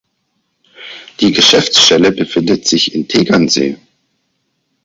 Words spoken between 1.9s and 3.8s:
befindet sich in Tegernsee.